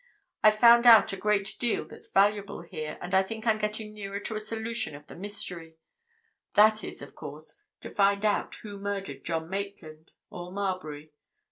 I've 0.43 0.55
found 0.57 0.87
out 0.87 1.13
a 1.13 1.15
great 1.15 1.57
deal 1.59 1.85
that's 1.85 2.09
valuable 2.09 2.63
here, 2.63 2.97
and 3.03 3.13
I 3.13 3.21
think 3.21 3.45
I'm 3.45 3.59
getting 3.59 3.93
nearer 3.93 4.19
to 4.21 4.33
a 4.35 4.39
solution 4.39 4.95
of 4.95 5.05
the 5.05 5.13
mystery. 5.13 5.77
That 6.55 6.83
is, 6.83 7.03
of 7.03 7.13
course, 7.13 7.59
to 7.81 7.93
find 7.93 8.25
out 8.25 8.55
who 8.63 8.79
murdered 8.79 9.23
John 9.23 9.47
Maitland, 9.47 10.09
or 10.31 10.51
Marbury. 10.51 11.11